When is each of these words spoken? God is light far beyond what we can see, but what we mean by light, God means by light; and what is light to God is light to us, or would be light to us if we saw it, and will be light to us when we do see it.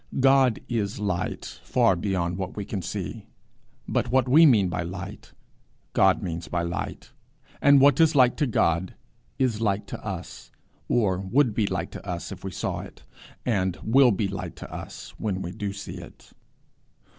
God 0.19 0.61
is 0.67 0.99
light 0.99 1.45
far 1.63 1.95
beyond 1.95 2.35
what 2.39 2.55
we 2.57 2.65
can 2.65 2.81
see, 2.81 3.27
but 3.87 4.09
what 4.11 4.27
we 4.27 4.47
mean 4.47 4.67
by 4.67 4.81
light, 4.81 5.31
God 5.93 6.23
means 6.23 6.47
by 6.47 6.63
light; 6.63 7.11
and 7.61 7.79
what 7.79 7.99
is 8.01 8.15
light 8.15 8.35
to 8.37 8.47
God 8.47 8.95
is 9.37 9.61
light 9.61 9.85
to 9.85 10.03
us, 10.03 10.51
or 10.87 11.19
would 11.19 11.53
be 11.53 11.67
light 11.67 11.91
to 11.91 12.03
us 12.03 12.31
if 12.31 12.43
we 12.43 12.49
saw 12.49 12.79
it, 12.79 13.03
and 13.45 13.77
will 13.83 14.09
be 14.09 14.27
light 14.27 14.55
to 14.55 14.73
us 14.73 15.13
when 15.19 15.43
we 15.43 15.51
do 15.51 15.71
see 15.71 15.99
it. 15.99 16.31